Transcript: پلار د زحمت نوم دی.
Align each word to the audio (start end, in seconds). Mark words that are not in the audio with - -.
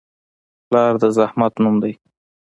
پلار 0.67 0.93
د 1.01 1.03
زحمت 1.17 1.53
نوم 1.63 1.75
دی. 1.83 1.93